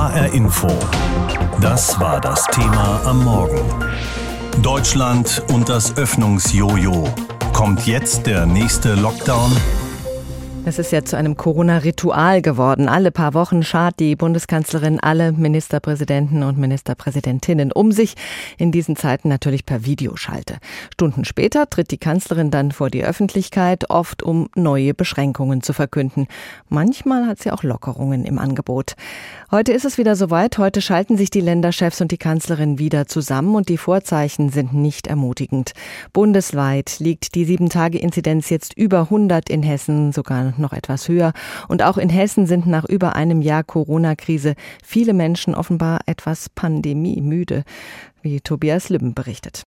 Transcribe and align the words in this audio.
HR 0.00 0.32
Info. 0.32 0.66
Das 1.60 2.00
war 2.00 2.22
das 2.22 2.46
Thema 2.46 3.02
am 3.04 3.22
Morgen. 3.22 3.60
Deutschland 4.62 5.42
und 5.52 5.68
das 5.68 5.94
Öffnungsjojo. 5.98 7.06
Kommt 7.52 7.86
jetzt 7.86 8.24
der 8.24 8.46
nächste 8.46 8.94
Lockdown? 8.94 9.54
Es 10.66 10.78
ist 10.78 10.92
ja 10.92 11.02
zu 11.02 11.16
einem 11.16 11.38
Corona-Ritual 11.38 12.42
geworden. 12.42 12.88
Alle 12.88 13.10
paar 13.10 13.32
Wochen 13.32 13.62
schart 13.62 13.98
die 13.98 14.14
Bundeskanzlerin 14.14 15.00
alle 15.00 15.32
Ministerpräsidenten 15.32 16.42
und 16.42 16.58
Ministerpräsidentinnen 16.58 17.72
um 17.72 17.92
sich. 17.92 18.14
In 18.58 18.70
diesen 18.70 18.94
Zeiten 18.94 19.30
natürlich 19.30 19.64
per 19.64 19.86
Videoschalte. 19.86 20.58
Stunden 20.92 21.24
später 21.24 21.68
tritt 21.68 21.90
die 21.90 21.98
Kanzlerin 21.98 22.50
dann 22.50 22.72
vor 22.72 22.90
die 22.90 23.02
Öffentlichkeit, 23.02 23.88
oft 23.88 24.22
um 24.22 24.50
neue 24.54 24.92
Beschränkungen 24.92 25.62
zu 25.62 25.72
verkünden. 25.72 26.28
Manchmal 26.68 27.26
hat 27.26 27.40
sie 27.40 27.50
auch 27.50 27.62
Lockerungen 27.62 28.26
im 28.26 28.38
Angebot. 28.38 28.96
Heute 29.50 29.72
ist 29.72 29.86
es 29.86 29.96
wieder 29.96 30.14
soweit. 30.14 30.58
Heute 30.58 30.82
schalten 30.82 31.16
sich 31.16 31.30
die 31.30 31.40
Länderchefs 31.40 32.02
und 32.02 32.12
die 32.12 32.18
Kanzlerin 32.18 32.78
wieder 32.78 33.06
zusammen 33.06 33.54
und 33.54 33.70
die 33.70 33.78
Vorzeichen 33.78 34.50
sind 34.50 34.74
nicht 34.74 35.06
ermutigend. 35.06 35.72
Bundesweit 36.12 36.98
liegt 36.98 37.34
die 37.34 37.46
Sieben-Tage-Inzidenz 37.46 38.50
jetzt 38.50 38.74
über 38.76 39.00
100 39.00 39.48
in 39.48 39.62
Hessen, 39.62 40.12
sogar 40.12 40.50
noch 40.60 40.72
etwas 40.72 41.08
höher. 41.08 41.32
Und 41.68 41.82
auch 41.82 41.98
in 41.98 42.08
Hessen 42.08 42.46
sind 42.46 42.66
nach 42.66 42.84
über 42.84 43.16
einem 43.16 43.42
Jahr 43.42 43.64
Corona-Krise 43.64 44.54
viele 44.84 45.12
Menschen 45.12 45.54
offenbar 45.54 46.00
etwas 46.06 46.48
pandemiemüde, 46.48 47.64
wie 48.22 48.40
Tobias 48.40 48.88
Libben 48.88 49.14
berichtet. 49.14 49.62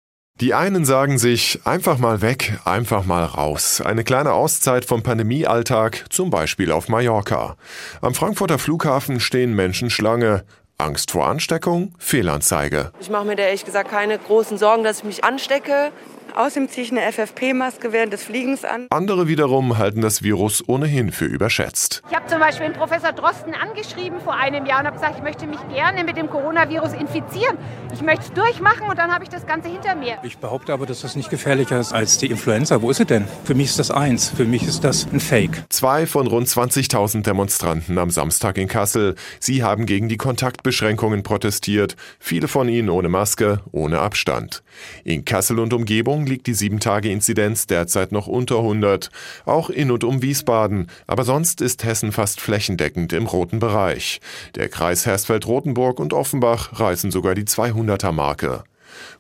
Die 0.41 0.53
einen 0.53 0.85
sagen 0.85 1.17
sich, 1.17 1.59
einfach 1.66 1.97
mal 1.97 2.21
weg, 2.21 2.59
einfach 2.63 3.05
mal 3.05 3.25
raus. 3.25 3.81
Eine 3.81 4.05
kleine 4.05 4.31
Auszeit 4.31 4.85
vom 4.85 5.03
Pandemiealltag, 5.03 6.05
zum 6.09 6.30
Beispiel 6.30 6.71
auf 6.71 6.88
Mallorca. 6.88 7.58
Am 8.02 8.13
Frankfurter 8.13 8.58
Flughafen 8.58 9.19
stehen 9.19 9.53
Menschen 9.53 9.89
Schlange. 9.89 10.45
Angst 10.77 11.11
vor 11.11 11.27
Ansteckung? 11.27 11.94
Fehlanzeige. 11.99 12.94
Ich 13.02 13.09
mache 13.09 13.25
mir 13.25 13.36
da 13.36 13.44
ehrlich 13.44 13.66
gesagt 13.66 13.92
keine 13.92 14.17
großen 14.17 14.58
Sorgen, 14.58 14.86
dass 14.86 14.99
ich 14.99 15.03
mich 15.03 15.23
anstecke. 15.25 15.92
Außerdem 16.35 16.69
ziehe 16.69 16.85
ich 16.85 16.91
eine 16.91 17.02
FFP-Maske 17.11 17.91
während 17.91 18.13
des 18.13 18.23
Fliegens 18.23 18.63
an. 18.63 18.88
Andere 18.89 19.27
wiederum 19.27 19.77
halten 19.77 20.02
das 20.02 20.23
Virus 20.23 20.63
ohnehin 20.67 21.11
für 21.11 21.25
überschätzt. 21.25 22.02
Ich 22.09 22.16
habe 22.16 22.27
zum 22.27 22.39
Beispiel 22.39 22.67
den 22.67 22.75
Professor 22.75 23.11
Drosten 23.11 23.53
angeschrieben 23.53 24.19
vor 24.21 24.36
einem 24.36 24.66
Jahr 24.66 24.80
und 24.81 24.88
habe 24.88 24.95
gesagt, 24.95 25.16
ich 25.17 25.23
möchte 25.23 25.47
mich 25.47 25.59
gerne 25.73 26.03
mit 26.03 26.17
dem 26.17 26.30
Coronavirus 26.30 26.94
infizieren. 26.94 27.58
Ich 27.94 28.02
möchte 28.02 28.25
es 28.25 28.33
durchmachen 28.33 28.88
und 28.89 28.97
dann 28.97 29.11
habe 29.11 29.23
ich 29.23 29.30
das 29.30 29.45
Ganze 29.45 29.69
hinter 29.69 29.95
mir. 29.95 30.17
Ich 30.23 30.38
behaupte 30.38 30.73
aber, 30.73 30.86
dass 30.86 31.02
das 31.02 31.16
nicht 31.16 31.30
gefährlicher 31.30 31.80
ist 31.80 31.94
als 31.94 32.17
die 32.17 32.27
Influenza. 32.27 32.81
Wo 32.81 32.91
ist 32.91 32.97
sie 32.97 33.05
denn? 33.05 33.25
Für 33.43 33.55
mich 33.55 33.67
ist 33.67 33.80
das 33.80 33.91
eins. 33.91 34.30
Für 34.30 34.45
mich 34.45 34.64
ist 34.64 34.83
das 34.83 35.08
ein 35.11 35.19
Fake. 35.19 35.64
Zwei 35.69 36.05
von 36.05 36.27
rund 36.27 36.47
20.000 36.47 37.23
Demonstranten 37.23 37.97
am 37.97 38.11
Samstag 38.11 38.58
in 38.58 38.67
Kassel. 38.67 39.16
Sie 39.39 39.64
haben 39.64 39.86
gegen 39.86 40.09
die 40.09 40.17
Kontaktbeschränkungen 40.17 41.23
protestiert. 41.23 41.95
Viele 42.19 42.47
von 42.47 42.69
ihnen 42.69 42.89
ohne 42.89 43.09
Maske, 43.09 43.61
ohne 43.71 43.99
Abstand. 43.99 44.64
In 45.03 45.25
Kassel 45.25 45.59
und 45.59 45.73
Umgebung 45.73 46.19
liegt 46.25 46.48
die 46.48 46.56
7-Tage-Inzidenz 46.56 47.67
derzeit 47.67 48.12
noch 48.12 48.28
unter 48.28 48.58
100, 48.58 49.09
auch 49.45 49.70
in 49.70 49.92
und 49.92 50.03
um 50.03 50.22
Wiesbaden, 50.22 50.88
aber 51.08 51.23
sonst 51.23 51.61
ist 51.61 51.84
Hessen 51.84 52.11
fast 52.11 52.42
flächendeckend 52.42 53.14
im 53.14 53.26
roten 53.26 53.59
Bereich. 53.59 54.22
Der 54.56 54.70
Kreis 54.70 55.06
Hersfeld-Rotenburg 55.06 56.00
und 56.00 56.14
Offenbach 56.14 56.80
reißen 56.80 57.11
sogar 57.11 57.36
die 57.36 57.45
200er-Marke. 57.45 58.64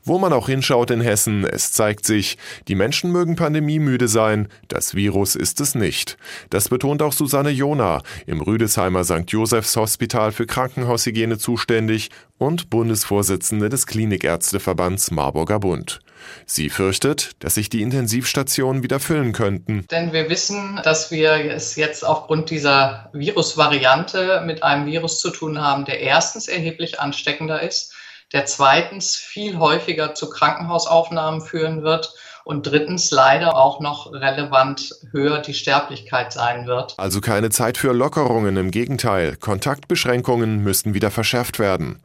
Wo 0.03 0.17
man 0.17 0.33
auch 0.33 0.47
hinschaut 0.47 0.91
in 0.91 1.01
Hessen, 1.01 1.45
es 1.45 1.71
zeigt 1.71 2.05
sich, 2.05 2.37
die 2.67 2.75
Menschen 2.75 3.11
mögen 3.11 3.35
pandemiemüde 3.35 4.07
sein, 4.07 4.47
das 4.67 4.95
Virus 4.95 5.35
ist 5.35 5.61
es 5.61 5.75
nicht. 5.75 6.17
Das 6.49 6.69
betont 6.69 7.01
auch 7.01 7.13
Susanne 7.13 7.49
Jona, 7.49 8.01
im 8.25 8.41
Rüdesheimer 8.41 9.03
St. 9.03 9.25
Josephs 9.27 9.75
Hospital 9.75 10.31
für 10.31 10.45
Krankenhaushygiene 10.45 11.37
zuständig 11.37 12.09
und 12.37 12.69
Bundesvorsitzende 12.69 13.69
des 13.69 13.85
Klinikärzteverbands 13.85 15.11
Marburger 15.11 15.59
Bund. 15.59 15.99
Sie 16.45 16.69
fürchtet, 16.69 17.31
dass 17.39 17.55
sich 17.55 17.69
die 17.69 17.81
Intensivstationen 17.81 18.83
wieder 18.83 18.99
füllen 18.99 19.33
könnten. 19.33 19.85
Denn 19.91 20.13
wir 20.13 20.29
wissen, 20.29 20.79
dass 20.83 21.11
wir 21.11 21.31
es 21.31 21.75
jetzt 21.75 22.05
aufgrund 22.05 22.49
dieser 22.49 23.09
Virusvariante 23.13 24.43
mit 24.45 24.63
einem 24.63 24.85
Virus 24.85 25.19
zu 25.19 25.29
tun 25.31 25.61
haben, 25.61 25.85
der 25.85 25.99
erstens 25.99 26.47
erheblich 26.47 26.99
ansteckender 26.99 27.61
ist 27.61 27.93
der 28.33 28.45
zweitens 28.45 29.15
viel 29.15 29.57
häufiger 29.57 30.13
zu 30.13 30.29
Krankenhausaufnahmen 30.29 31.41
führen 31.41 31.83
wird 31.83 32.13
und 32.49 32.65
drittens 32.65 33.11
leider 33.11 33.55
auch 33.55 33.79
noch 33.79 34.11
relevant 34.11 34.95
höher 35.11 35.37
die 35.37 35.53
Sterblichkeit 35.53 36.33
sein 36.33 36.65
wird. 36.65 36.95
Also 36.97 37.21
keine 37.21 37.51
Zeit 37.51 37.77
für 37.77 37.93
Lockerungen, 37.93 38.57
im 38.57 38.71
Gegenteil, 38.71 39.35
Kontaktbeschränkungen 39.35 40.63
müssten 40.63 40.95
wieder 40.95 41.11
verschärft 41.11 41.59
werden. 41.59 41.99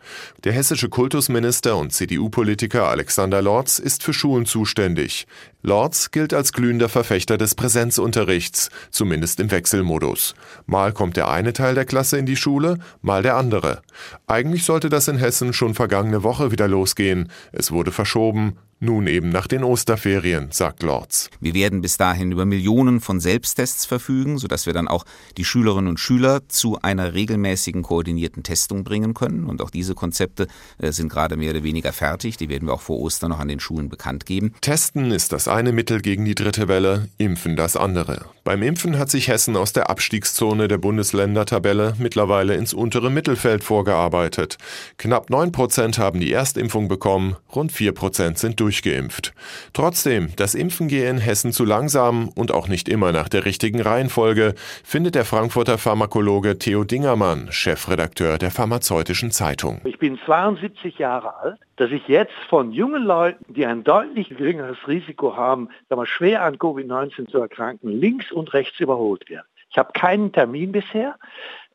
Der 0.44 0.52
hessische 0.52 0.90
Kultusminister 0.90 1.78
und 1.78 1.94
CDU-Politiker 1.94 2.88
Alexander 2.88 3.40
Lorz 3.40 3.78
ist 3.78 4.02
für 4.02 4.12
Schulen 4.12 4.44
zuständig. 4.44 5.26
Lorz 5.62 6.10
gilt 6.10 6.34
als 6.34 6.52
glühender 6.52 6.90
Verfechter 6.90 7.38
des 7.38 7.54
Präsenzunterrichts, 7.54 8.68
zumindest 8.90 9.40
im 9.40 9.50
Wechselmodus. 9.50 10.34
Mal 10.66 10.92
kommt 10.92 11.16
der 11.16 11.28
eine 11.28 11.54
Teil 11.54 11.74
der 11.74 11.86
Klasse 11.86 12.18
in 12.18 12.26
die 12.26 12.36
Schule, 12.36 12.80
mal 13.00 13.22
der 13.22 13.36
andere. 13.36 13.80
Eigentlich 14.26 14.66
sollte 14.66 14.90
das 14.90 15.08
in 15.08 15.16
Hessen 15.16 15.54
schon 15.54 15.72
vergangene 15.74 16.22
Woche 16.22 16.50
wieder 16.50 16.68
losgehen. 16.68 17.30
Es 17.50 17.72
wurde 17.72 17.92
verschoben, 17.92 18.58
nun 18.84 19.06
eben 19.06 19.30
nach 19.30 19.46
den 19.46 19.64
Osterferien, 19.64 20.48
sagt 20.50 20.82
Lorz. 20.82 21.30
Wir 21.40 21.54
werden 21.54 21.80
bis 21.80 21.96
dahin 21.96 22.32
über 22.32 22.44
Millionen 22.44 23.00
von 23.00 23.20
Selbsttests 23.20 23.86
verfügen, 23.86 24.38
sodass 24.38 24.66
wir 24.66 24.72
dann 24.72 24.88
auch 24.88 25.04
die 25.36 25.44
Schülerinnen 25.44 25.88
und 25.88 26.00
Schüler 26.00 26.48
zu 26.48 26.78
einer 26.82 27.14
regelmäßigen 27.14 27.82
koordinierten 27.82 28.42
Testung 28.42 28.84
bringen 28.84 29.14
können. 29.14 29.44
Und 29.44 29.62
auch 29.62 29.70
diese 29.70 29.94
Konzepte 29.94 30.46
äh, 30.78 30.92
sind 30.92 31.08
gerade 31.08 31.36
mehr 31.36 31.50
oder 31.50 31.62
weniger 31.62 31.92
fertig. 31.92 32.36
Die 32.36 32.48
werden 32.48 32.68
wir 32.68 32.74
auch 32.74 32.80
vor 32.80 33.00
Ostern 33.00 33.30
noch 33.30 33.40
an 33.40 33.48
den 33.48 33.60
Schulen 33.60 33.88
bekannt 33.88 34.26
geben. 34.26 34.54
Testen 34.60 35.10
ist 35.10 35.32
das 35.32 35.48
eine 35.48 35.72
Mittel 35.72 36.00
gegen 36.00 36.24
die 36.24 36.34
dritte 36.34 36.68
Welle, 36.68 37.08
Impfen 37.18 37.56
das 37.56 37.76
andere. 37.76 38.26
Beim 38.44 38.62
Impfen 38.62 38.98
hat 38.98 39.10
sich 39.10 39.28
Hessen 39.28 39.56
aus 39.56 39.72
der 39.72 39.88
Abstiegszone 39.88 40.68
der 40.68 40.76
Bundesländertabelle 40.76 41.94
mittlerweile 41.98 42.54
ins 42.56 42.74
untere 42.74 43.10
Mittelfeld 43.10 43.64
vorgearbeitet. 43.64 44.58
Knapp 44.98 45.30
9 45.30 45.50
Prozent 45.50 45.98
haben 45.98 46.20
die 46.20 46.30
Erstimpfung 46.30 46.88
bekommen, 46.88 47.36
rund 47.54 47.72
4 47.72 47.92
Prozent 47.92 48.38
sind 48.38 48.60
durch 48.60 48.73
durchgeimpft. 48.74 49.32
Trotzdem, 49.72 50.30
das 50.36 50.54
Impfen 50.54 50.88
gehe 50.88 51.08
in 51.08 51.18
Hessen 51.18 51.52
zu 51.52 51.64
langsam 51.64 52.28
und 52.34 52.52
auch 52.52 52.68
nicht 52.68 52.88
immer 52.88 53.12
nach 53.12 53.28
der 53.28 53.44
richtigen 53.44 53.80
Reihenfolge, 53.80 54.54
findet 54.84 55.14
der 55.14 55.24
Frankfurter 55.24 55.78
Pharmakologe 55.78 56.58
Theo 56.58 56.84
Dingermann, 56.84 57.48
Chefredakteur 57.50 58.38
der 58.38 58.50
Pharmazeutischen 58.50 59.30
Zeitung. 59.30 59.80
Ich 59.84 59.98
bin 59.98 60.18
72 60.24 60.98
Jahre 60.98 61.36
alt, 61.36 61.58
dass 61.76 61.90
ich 61.90 62.08
jetzt 62.08 62.34
von 62.48 62.72
jungen 62.72 63.04
Leuten, 63.04 63.44
die 63.48 63.66
ein 63.66 63.84
deutlich 63.84 64.28
geringeres 64.28 64.78
Risiko 64.88 65.36
haben, 65.36 65.68
schwer 66.04 66.42
an 66.42 66.56
Covid-19 66.56 67.30
zu 67.30 67.38
erkranken, 67.38 67.88
links 67.88 68.30
und 68.30 68.52
rechts 68.52 68.78
überholt 68.80 69.30
werden. 69.30 69.46
Ich 69.70 69.78
habe 69.78 69.92
keinen 69.92 70.32
Termin 70.32 70.72
bisher. 70.72 71.16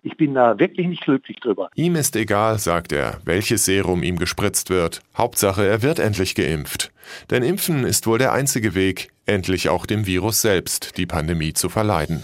Ich 0.02 0.16
bin 0.16 0.34
da 0.34 0.58
wirklich 0.60 0.88
nicht 0.88 1.04
glücklich 1.04 1.38
drüber. 1.42 1.70
Ihm 1.76 1.96
ist 1.96 2.16
egal, 2.16 2.58
sagt 2.58 2.94
er, 2.94 3.20
welches 3.26 3.66
Serum 3.66 4.02
ihm 4.02 4.18
gespritzt 4.18 4.70
wird. 4.70 5.02
Hauptsache, 5.18 5.66
er 5.66 5.82
wird 5.82 6.00
endlich 6.00 6.36
geimpft. 6.36 6.92
Denn 7.30 7.44
Impfen 7.44 7.84
ist 7.84 8.08
wohl 8.08 8.18
der 8.18 8.32
einzige 8.32 8.76
Weg, 8.76 9.10
endlich 9.26 9.68
auch 9.70 9.86
dem 9.86 10.06
Virus 10.06 10.42
selbst 10.42 10.98
die 10.98 11.06
Pandemie 11.06 11.54
zu 11.54 11.68
verleiden. 11.68 12.24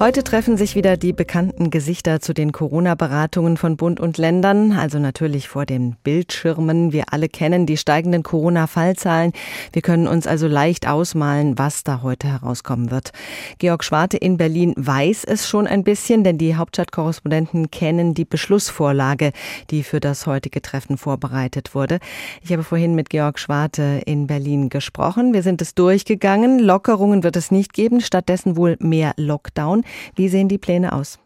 Heute 0.00 0.22
treffen 0.22 0.56
sich 0.56 0.76
wieder 0.76 0.96
die 0.96 1.12
bekannten 1.12 1.70
Gesichter 1.70 2.20
zu 2.20 2.32
den 2.32 2.52
Corona-Beratungen 2.52 3.56
von 3.56 3.76
Bund 3.76 3.98
und 3.98 4.16
Ländern, 4.16 4.70
also 4.70 5.00
natürlich 5.00 5.48
vor 5.48 5.66
den 5.66 5.96
Bildschirmen. 6.04 6.92
Wir 6.92 7.12
alle 7.12 7.28
kennen 7.28 7.66
die 7.66 7.76
steigenden 7.76 8.22
Corona-Fallzahlen. 8.22 9.32
Wir 9.72 9.82
können 9.82 10.06
uns 10.06 10.28
also 10.28 10.46
leicht 10.46 10.86
ausmalen, 10.86 11.58
was 11.58 11.82
da 11.82 12.02
heute 12.02 12.28
herauskommen 12.28 12.92
wird. 12.92 13.10
Georg 13.58 13.82
Schwarte 13.82 14.18
in 14.18 14.36
Berlin 14.36 14.72
weiß 14.76 15.24
es 15.24 15.48
schon 15.48 15.66
ein 15.66 15.82
bisschen, 15.82 16.22
denn 16.22 16.38
die 16.38 16.54
Hauptstadtkorrespondenten 16.54 17.72
kennen 17.72 18.14
die 18.14 18.24
Beschlussvorlage, 18.24 19.32
die 19.70 19.82
für 19.82 19.98
das 19.98 20.28
heutige 20.28 20.62
Treffen 20.62 20.96
vorbereitet 20.96 21.74
wurde. 21.74 21.98
Ich 22.44 22.52
habe 22.52 22.62
vorhin 22.62 22.94
mit 22.94 23.10
Georg 23.10 23.40
Schwarte 23.40 24.00
in 24.06 24.28
Berlin 24.28 24.68
gesprochen. 24.68 25.34
Wir 25.34 25.42
sind 25.42 25.60
es 25.60 25.74
durchgegangen. 25.74 26.60
Lockerungen 26.60 27.24
wird 27.24 27.34
es 27.34 27.50
nicht 27.50 27.72
geben, 27.72 28.00
stattdessen 28.00 28.56
wohl 28.56 28.76
mehr 28.78 29.12
Lockdown. 29.16 29.82
Wie 30.14 30.28
sehen 30.28 30.48
die 30.48 30.58
Pläne 30.58 30.92
aus? 30.92 31.18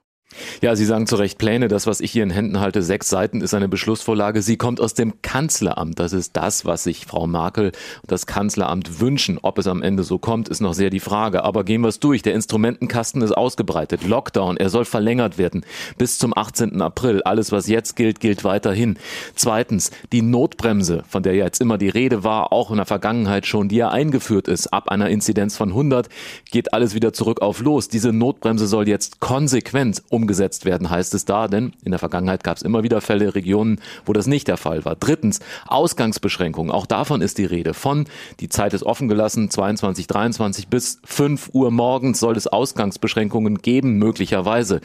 Ja, 0.60 0.76
Sie 0.76 0.84
sagen 0.84 1.06
zu 1.06 1.16
Recht 1.16 1.38
Pläne. 1.38 1.68
Das, 1.68 1.86
was 1.86 2.00
ich 2.00 2.10
hier 2.12 2.22
in 2.22 2.30
Händen 2.30 2.60
halte, 2.60 2.82
sechs 2.82 3.08
Seiten, 3.08 3.40
ist 3.40 3.54
eine 3.54 3.68
Beschlussvorlage. 3.68 4.42
Sie 4.42 4.56
kommt 4.56 4.80
aus 4.80 4.94
dem 4.94 5.20
Kanzleramt. 5.22 5.98
Das 5.98 6.12
ist 6.12 6.36
das, 6.36 6.64
was 6.64 6.84
sich 6.84 7.06
Frau 7.06 7.26
Merkel 7.26 7.66
und 7.66 8.10
das 8.10 8.26
Kanzleramt 8.26 9.00
wünschen. 9.00 9.38
Ob 9.42 9.58
es 9.58 9.66
am 9.66 9.82
Ende 9.82 10.02
so 10.02 10.18
kommt, 10.18 10.48
ist 10.48 10.60
noch 10.60 10.74
sehr 10.74 10.90
die 10.90 11.00
Frage. 11.00 11.44
Aber 11.44 11.64
gehen 11.64 11.82
wir 11.82 11.88
es 11.88 12.00
durch. 12.00 12.22
Der 12.22 12.34
Instrumentenkasten 12.34 13.22
ist 13.22 13.32
ausgebreitet. 13.32 14.04
Lockdown, 14.06 14.56
er 14.56 14.70
soll 14.70 14.84
verlängert 14.84 15.38
werden 15.38 15.64
bis 15.98 16.18
zum 16.18 16.36
18. 16.36 16.80
April. 16.80 17.22
Alles, 17.22 17.52
was 17.52 17.68
jetzt 17.68 17.96
gilt, 17.96 18.20
gilt 18.20 18.44
weiterhin. 18.44 18.96
Zweitens, 19.34 19.90
die 20.12 20.22
Notbremse, 20.22 21.04
von 21.08 21.22
der 21.22 21.34
ja 21.34 21.44
jetzt 21.44 21.60
immer 21.60 21.78
die 21.78 21.88
Rede 21.88 22.24
war, 22.24 22.52
auch 22.52 22.70
in 22.70 22.76
der 22.76 22.86
Vergangenheit 22.86 23.46
schon, 23.46 23.68
die 23.68 23.76
ja 23.76 23.90
eingeführt 23.90 24.48
ist. 24.48 24.72
Ab 24.72 24.88
einer 24.88 25.08
Inzidenz 25.08 25.56
von 25.56 25.70
100 25.70 26.08
geht 26.50 26.72
alles 26.72 26.94
wieder 26.94 27.12
zurück 27.12 27.42
auf 27.42 27.60
los. 27.60 27.88
Diese 27.88 28.12
Notbremse 28.12 28.66
soll 28.66 28.88
jetzt 28.88 29.20
konsequent 29.20 30.02
um 30.08 30.21
umgesetzt 30.22 30.64
werden, 30.64 30.88
heißt 30.88 31.14
es 31.14 31.24
da, 31.24 31.48
denn 31.48 31.72
in 31.84 31.90
der 31.90 31.98
Vergangenheit 31.98 32.44
gab 32.44 32.56
es 32.56 32.62
immer 32.62 32.84
wieder 32.84 33.00
Fälle, 33.00 33.34
Regionen, 33.34 33.80
wo 34.06 34.12
das 34.12 34.26
nicht 34.26 34.46
der 34.46 34.56
Fall 34.56 34.84
war. 34.84 34.94
Drittens, 34.94 35.40
Ausgangsbeschränkungen, 35.66 36.70
auch 36.70 36.86
davon 36.86 37.20
ist 37.20 37.38
die 37.38 37.44
Rede. 37.44 37.74
Von, 37.74 38.06
die 38.38 38.48
Zeit 38.48 38.72
ist 38.72 38.84
offen 38.84 39.08
gelassen, 39.08 39.50
22, 39.50 40.06
23 40.06 40.68
bis 40.68 41.00
5 41.04 41.50
Uhr 41.52 41.70
morgens 41.72 42.20
soll 42.20 42.36
es 42.36 42.46
Ausgangsbeschränkungen 42.46 43.58
geben, 43.58 43.98
möglicherweise. 43.98 44.80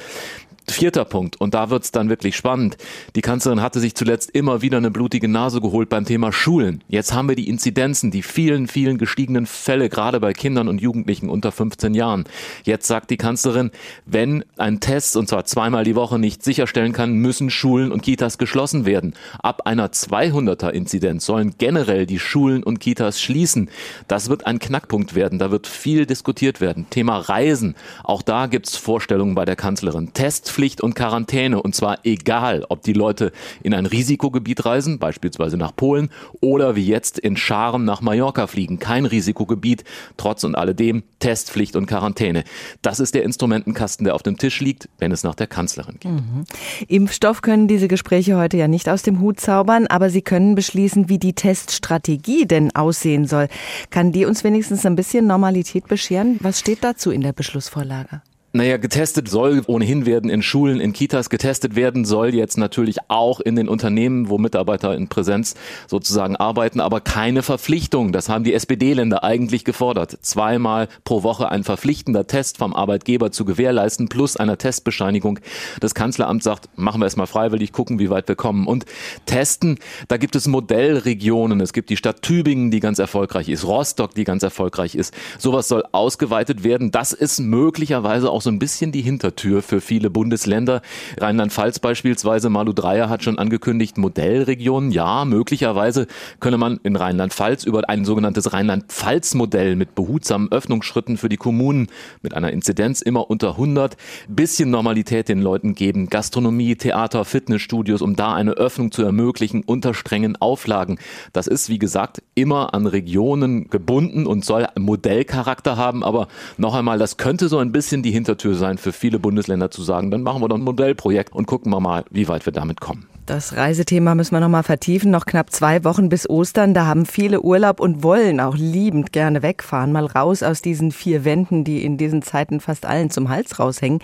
Vierter 0.69 1.05
Punkt, 1.05 1.39
und 1.39 1.53
da 1.53 1.69
wird's 1.69 1.91
dann 1.91 2.09
wirklich 2.09 2.35
spannend. 2.35 2.77
Die 3.15 3.21
Kanzlerin 3.21 3.61
hatte 3.61 3.79
sich 3.79 3.95
zuletzt 3.95 4.29
immer 4.31 4.61
wieder 4.61 4.77
eine 4.77 4.91
blutige 4.91 5.27
Nase 5.27 5.61
geholt 5.61 5.89
beim 5.89 6.05
Thema 6.05 6.31
Schulen. 6.33 6.83
Jetzt 6.89 7.13
haben 7.13 7.29
wir 7.29 7.35
die 7.35 7.47
Inzidenzen, 7.47 8.11
die 8.11 8.21
vielen, 8.21 8.67
vielen 8.67 8.97
gestiegenen 8.97 9.45
Fälle, 9.45 9.89
gerade 9.89 10.19
bei 10.19 10.33
Kindern 10.33 10.67
und 10.67 10.81
Jugendlichen 10.81 11.29
unter 11.29 11.51
15 11.51 11.93
Jahren. 11.93 12.25
Jetzt 12.63 12.85
sagt 12.85 13.09
die 13.09 13.17
Kanzlerin, 13.17 13.71
wenn 14.05 14.43
ein 14.57 14.79
Test, 14.81 15.15
und 15.15 15.29
zwar 15.29 15.45
zweimal 15.45 15.85
die 15.85 15.95
Woche, 15.95 16.19
nicht 16.19 16.43
sicherstellen 16.43 16.91
kann, 16.91 17.13
müssen 17.13 17.49
Schulen 17.49 17.91
und 17.91 18.01
Kitas 18.01 18.37
geschlossen 18.37 18.85
werden. 18.85 19.15
Ab 19.39 19.61
einer 19.65 19.87
200er 19.87 20.69
Inzidenz 20.69 21.25
sollen 21.25 21.55
generell 21.57 22.05
die 22.05 22.19
Schulen 22.19 22.61
und 22.61 22.79
Kitas 22.79 23.21
schließen. 23.21 23.69
Das 24.07 24.29
wird 24.29 24.45
ein 24.45 24.59
Knackpunkt 24.59 25.15
werden. 25.15 25.39
Da 25.39 25.49
wird 25.49 25.65
viel 25.65 26.05
diskutiert 26.05 26.59
werden. 26.59 26.87
Thema 26.89 27.17
Reisen. 27.17 27.75
Auch 28.03 28.21
da 28.21 28.47
gibt's 28.47 28.75
Vorstellungen 28.75 29.33
bei 29.33 29.45
der 29.45 29.55
Kanzlerin. 29.55 30.13
Test 30.13 30.49
Testpflicht 30.57 30.81
und 30.81 30.95
Quarantäne. 30.95 31.61
Und 31.61 31.75
zwar 31.75 31.99
egal, 32.03 32.65
ob 32.69 32.81
die 32.81 32.93
Leute 32.93 33.31
in 33.61 33.75
ein 33.75 33.85
Risikogebiet 33.85 34.65
reisen, 34.65 34.97
beispielsweise 34.97 35.55
nach 35.55 35.75
Polen, 35.75 36.09
oder 36.41 36.75
wie 36.75 36.85
jetzt 36.85 37.19
in 37.19 37.37
Scharen 37.37 37.85
nach 37.85 38.01
Mallorca 38.01 38.47
fliegen. 38.47 38.79
Kein 38.79 39.05
Risikogebiet, 39.05 39.83
trotz 40.17 40.43
und 40.43 40.55
alledem 40.55 41.03
Testpflicht 41.19 41.75
und 41.75 41.85
Quarantäne. 41.85 42.43
Das 42.81 42.99
ist 42.99 43.13
der 43.13 43.23
Instrumentenkasten, 43.23 44.03
der 44.05 44.15
auf 44.15 44.23
dem 44.23 44.37
Tisch 44.37 44.59
liegt, 44.59 44.89
wenn 44.97 45.11
es 45.11 45.23
nach 45.23 45.35
der 45.35 45.45
Kanzlerin 45.45 45.97
geht. 45.99 46.11
Mhm. 46.11 46.45
Impfstoff 46.87 47.43
können 47.43 47.67
diese 47.67 47.87
Gespräche 47.87 48.35
heute 48.37 48.57
ja 48.57 48.67
nicht 48.67 48.89
aus 48.89 49.03
dem 49.03 49.21
Hut 49.21 49.39
zaubern, 49.39 49.85
aber 49.85 50.09
sie 50.09 50.23
können 50.23 50.55
beschließen, 50.55 51.07
wie 51.07 51.19
die 51.19 51.33
Teststrategie 51.33 52.47
denn 52.47 52.75
aussehen 52.75 53.25
soll. 53.25 53.47
Kann 53.91 54.11
die 54.11 54.25
uns 54.25 54.43
wenigstens 54.43 54.87
ein 54.87 54.95
bisschen 54.95 55.27
Normalität 55.27 55.87
bescheren? 55.87 56.37
Was 56.39 56.59
steht 56.59 56.83
dazu 56.83 57.11
in 57.11 57.21
der 57.21 57.33
Beschlussvorlage? 57.33 58.21
Naja, 58.53 58.77
getestet 58.77 59.27
soll 59.27 59.61
ohnehin 59.67 60.05
werden 60.05 60.29
in 60.29 60.41
Schulen, 60.41 60.79
in 60.79 60.93
Kitas. 60.93 61.29
Getestet 61.29 61.75
werden 61.75 62.05
soll 62.05 62.33
jetzt 62.33 62.57
natürlich 62.57 62.97
auch 63.09 63.41
in 63.41 63.57
den 63.57 63.67
Unternehmen, 63.67 64.29
wo 64.29 64.37
Mitarbeiter 64.37 64.95
in 64.95 65.09
Präsenz 65.09 65.55
sozusagen 65.85 66.37
arbeiten, 66.37 66.79
aber 66.79 67.01
keine 67.01 67.43
Verpflichtung. 67.43 68.13
Das 68.13 68.29
haben 68.29 68.45
die 68.45 68.53
SPD-Länder 68.53 69.25
eigentlich 69.25 69.65
gefordert. 69.65 70.17
Zweimal 70.21 70.87
pro 71.03 71.23
Woche 71.23 71.51
ein 71.51 71.65
verpflichtender 71.65 72.25
Test 72.25 72.57
vom 72.57 72.73
Arbeitgeber 72.73 73.31
zu 73.31 73.43
gewährleisten, 73.43 74.07
plus 74.07 74.37
einer 74.37 74.57
Testbescheinigung. 74.57 75.39
Das 75.81 75.93
Kanzleramt 75.93 76.41
sagt, 76.41 76.69
machen 76.77 77.01
wir 77.01 77.05
es 77.05 77.17
mal 77.17 77.27
freiwillig, 77.27 77.73
gucken, 77.73 77.99
wie 77.99 78.09
weit 78.09 78.29
wir 78.29 78.35
kommen. 78.35 78.65
Und 78.65 78.85
testen, 79.25 79.77
da 80.07 80.15
gibt 80.15 80.37
es 80.37 80.47
Modellregionen. 80.47 81.59
Es 81.59 81.73
gibt 81.73 81.89
die 81.89 81.97
Stadt 81.97 82.21
Tübingen, 82.21 82.71
die 82.71 82.79
ganz 82.79 82.97
erfolgreich 82.97 83.49
ist, 83.49 83.65
Rostock, 83.65 84.15
die 84.15 84.23
ganz 84.23 84.41
erfolgreich 84.41 84.95
ist. 84.95 85.13
Sowas 85.37 85.67
soll 85.67 85.83
ausgeweitet 85.91 86.63
werden. 86.63 86.91
Das 86.91 87.11
ist 87.11 87.39
möglicherweise 87.39 88.31
auch 88.31 88.41
so 88.41 88.46
ein 88.49 88.59
bisschen 88.59 88.91
die 88.91 89.01
Hintertür 89.01 89.61
für 89.61 89.81
viele 89.81 90.09
Bundesländer. 90.09 90.81
Rheinland-Pfalz 91.19 91.79
beispielsweise, 91.79 92.49
Malu 92.49 92.73
Dreyer 92.73 93.09
hat 93.09 93.23
schon 93.23 93.39
angekündigt, 93.39 93.97
Modellregionen. 93.97 94.91
Ja, 94.91 95.25
möglicherweise 95.25 96.07
könne 96.39 96.57
man 96.57 96.79
in 96.83 96.95
Rheinland-Pfalz 96.95 97.63
über 97.63 97.89
ein 97.89 98.05
sogenanntes 98.05 98.53
Rheinland-Pfalz-Modell 98.53 99.75
mit 99.75 99.95
behutsamen 99.95 100.51
Öffnungsschritten 100.51 101.17
für 101.17 101.29
die 101.29 101.37
Kommunen 101.37 101.87
mit 102.21 102.33
einer 102.33 102.51
Inzidenz 102.51 103.01
immer 103.01 103.29
unter 103.29 103.51
100 103.51 103.97
bisschen 104.27 104.69
Normalität 104.69 105.29
den 105.29 105.41
Leuten 105.41 105.75
geben. 105.75 106.09
Gastronomie, 106.09 106.75
Theater, 106.75 107.25
Fitnessstudios, 107.25 108.01
um 108.01 108.15
da 108.15 108.33
eine 108.33 108.51
Öffnung 108.51 108.91
zu 108.91 109.03
ermöglichen 109.03 109.63
unter 109.65 109.93
strengen 109.93 110.35
Auflagen. 110.35 110.99
Das 111.33 111.47
ist, 111.47 111.69
wie 111.69 111.79
gesagt, 111.79 112.21
immer 112.35 112.73
an 112.73 112.87
Regionen 112.87 113.69
gebunden 113.69 114.25
und 114.25 114.45
soll 114.45 114.67
Modellcharakter 114.77 115.77
haben. 115.77 116.03
Aber 116.03 116.27
noch 116.57 116.75
einmal, 116.75 116.99
das 116.99 117.17
könnte 117.17 117.49
so 117.49 117.57
ein 117.57 117.71
bisschen 117.71 118.03
die 118.03 118.11
Hintertür 118.11 118.26
Hintertür 118.27 118.55
sein 118.55 118.77
für 118.77 118.91
viele 118.91 119.19
Bundesländer 119.19 119.71
zu 119.71 119.83
sagen, 119.83 120.11
dann 120.11 120.21
machen 120.21 120.41
wir 120.41 120.49
doch 120.49 120.57
ein 120.57 120.63
Modellprojekt 120.63 121.33
und 121.33 121.45
gucken 121.45 121.71
wir 121.71 121.79
mal, 121.79 122.03
wie 122.11 122.27
weit 122.27 122.45
wir 122.45 122.51
damit 122.51 122.81
kommen. 122.81 123.07
Das 123.25 123.55
Reisethema 123.55 124.15
müssen 124.15 124.35
wir 124.35 124.41
noch 124.41 124.49
mal 124.49 124.63
vertiefen. 124.63 125.11
Noch 125.11 125.25
knapp 125.25 125.49
zwei 125.49 125.85
Wochen 125.85 126.09
bis 126.09 126.29
Ostern. 126.29 126.73
Da 126.73 126.85
haben 126.85 127.05
viele 127.05 127.41
Urlaub 127.41 127.79
und 127.79 128.03
wollen 128.03 128.41
auch 128.41 128.57
liebend 128.57 129.13
gerne 129.13 129.43
wegfahren. 129.43 129.93
Mal 129.93 130.07
raus 130.07 130.43
aus 130.43 130.61
diesen 130.61 130.91
vier 130.91 131.23
Wänden, 131.23 131.63
die 131.63 131.85
in 131.85 131.97
diesen 131.97 132.21
Zeiten 132.21 132.59
fast 132.59 132.85
allen 132.85 133.09
zum 133.09 133.29
Hals 133.29 133.59
raushängen. 133.59 133.99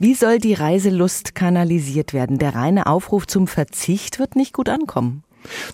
Wie 0.00 0.14
soll 0.14 0.38
die 0.38 0.54
Reiselust 0.54 1.36
kanalisiert 1.36 2.12
werden? 2.12 2.38
Der 2.38 2.56
reine 2.56 2.86
Aufruf 2.86 3.28
zum 3.28 3.46
Verzicht 3.46 4.18
wird 4.18 4.34
nicht 4.34 4.52
gut 4.52 4.68
ankommen. 4.68 5.22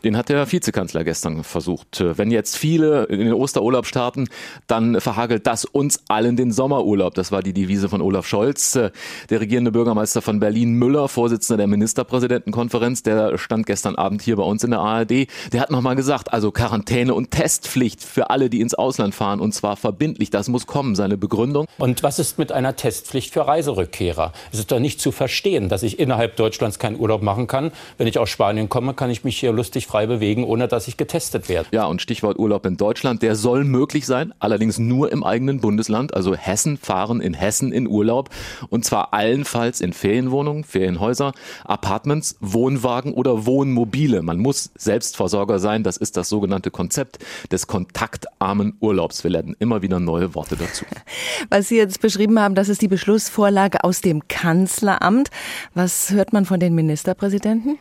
Den 0.03 0.17
hat 0.17 0.29
der 0.29 0.51
Vizekanzler 0.51 1.05
gestern 1.05 1.45
versucht. 1.45 2.03
Wenn 2.05 2.31
jetzt 2.31 2.57
viele 2.57 3.05
in 3.05 3.21
den 3.21 3.33
Osterurlaub 3.33 3.87
starten, 3.87 4.29
dann 4.67 5.01
verhagelt 5.01 5.47
das 5.47 5.65
uns 5.65 6.01
allen 6.09 6.37
den 6.37 6.53
Sommerurlaub. 6.53 7.15
Das 7.15 7.33
war 7.33 7.43
die 7.43 7.53
Devise 7.53 7.89
von 7.89 8.01
Olaf 8.01 8.27
Scholz. 8.27 8.73
Der 8.73 9.41
regierende 9.41 9.73
Bürgermeister 9.73 10.23
von 10.23 10.41
Berlin, 10.41 10.75
Müller, 10.75 11.09
Vorsitzender 11.09 11.59
der 11.59 11.67
Ministerpräsidentenkonferenz, 11.67 13.03
der 13.03 13.39
stand 13.39 13.67
gestern 13.67 13.97
Abend 13.97 14.23
hier 14.23 14.37
bei 14.37 14.43
uns 14.43 14.65
in 14.65 14.71
der 14.71 14.81
ARD. 14.81 15.29
Der 15.53 15.61
hat 15.61 15.71
nochmal 15.71 15.97
gesagt, 15.97 16.33
also 16.33 16.51
Quarantäne 16.51 17.15
und 17.15 17.31
Testpflicht 17.31 18.03
für 18.03 18.31
alle, 18.31 18.51
die 18.51 18.61
ins 18.61 18.75
Ausland 18.75 19.15
fahren 19.15 19.41
und 19.41 19.53
zwar 19.53 19.77
verbindlich. 19.77 20.31
Das 20.31 20.49
muss 20.49 20.67
kommen, 20.67 20.95
seine 20.95 21.17
Begründung. 21.17 21.67
Und 21.79 22.03
was 22.03 22.19
ist 22.19 22.39
mit 22.39 22.53
einer 22.53 22.77
Testpflicht 22.77 23.33
für 23.33 23.47
Reiserückkehrer? 23.47 24.33
Es 24.53 24.59
ist 24.59 24.73
doch 24.73 24.79
nicht 24.79 25.01
zu 25.01 25.13
verstehen, 25.13 25.69
dass 25.69 25.83
ich 25.83 25.99
innerhalb 25.99 26.37
Deutschlands 26.37 26.79
keinen 26.79 26.99
Urlaub 26.99 27.23
machen 27.23 27.47
kann. 27.47 27.73
Wenn 27.99 28.07
ich 28.07 28.19
aus 28.19 28.31
Spanien 28.31 28.69
komme, 28.69 28.95
kann 28.95 29.11
ich 29.11 29.25
mich 29.25 29.39
hier 29.39 29.53
lustig 29.65 29.87
frei 29.87 30.07
bewegen, 30.07 30.45
ohne 30.45 30.69
dass 30.69 30.89
ich 30.89 30.99
getestet 30.99 31.49
werde. 31.49 31.71
Ja, 31.73 31.87
und 31.87 32.03
Stichwort 32.03 32.39
Urlaub 32.39 32.67
in 32.67 32.77
Deutschland, 32.77 33.23
der 33.23 33.35
soll 33.35 33.65
möglich 33.65 34.05
sein, 34.05 34.35
allerdings 34.41 34.79
nur 34.79 35.11
im 35.11 35.25
eigenen 35.25 35.63
Bundesland. 35.63 36.13
Also 36.13 36.35
Hessen 36.35 36.77
fahren 36.77 37.23
in 37.23 37.33
Hessen 37.33 37.73
in 37.73 37.89
Urlaub 37.89 38.29
und 38.69 38.85
zwar 38.85 39.15
allenfalls 39.15 39.81
in 39.81 39.95
Ferienwohnungen, 39.95 40.65
Ferienhäuser, 40.65 41.33
Apartments, 41.65 42.37
Wohnwagen 42.41 43.15
oder 43.15 43.47
Wohnmobile. 43.47 44.21
Man 44.23 44.39
muss 44.39 44.71
Selbstversorger 44.77 45.59
sein. 45.59 45.83
Das 45.83 45.97
ist 45.97 46.19
das 46.19 46.29
sogenannte 46.29 46.71
Konzept 46.71 47.25
des 47.51 47.67
kontaktarmen 47.67 48.77
Urlaubs. 48.81 49.25
Wir 49.25 49.31
lernen 49.31 49.57
immer 49.61 49.81
wieder 49.81 49.99
neue 49.99 50.35
Worte 50.35 50.57
dazu. 50.57 50.85
Was 51.49 51.69
Sie 51.69 51.79
jetzt 51.79 52.03
beschrieben 52.03 52.39
haben, 52.39 52.55
das 52.55 52.69
ist 52.69 52.83
die 52.83 52.89
Beschlussvorlage 52.89 53.83
aus 53.83 54.03
dem 54.03 54.29
Kanzleramt. 54.29 55.31
Was 55.73 56.11
hört 56.11 56.35
man 56.35 56.45
von 56.45 56.61
den 56.61 56.75
Ministerpräsidenten? 56.75 57.79